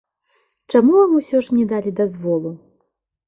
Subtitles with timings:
[0.73, 2.55] Чаму вам усё ж не далі дазволу?